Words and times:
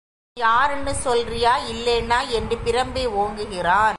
நீ 0.03 0.41
யாருன்னு 0.41 0.93
சொல்றியா 1.05 1.53
இல்லேன்னா 1.71 2.19
என்று 2.29 2.55
பிரம்பை 2.65 3.03
ஓங்குகிறான். 3.21 3.89